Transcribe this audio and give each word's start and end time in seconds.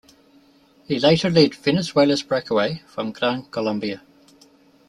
He 0.85 0.97
later 0.97 1.29
led 1.29 1.53
Venezuela's 1.53 2.23
breakaway 2.23 2.81
from 2.87 3.11
Gran 3.11 3.43
Colombia. 3.51 4.01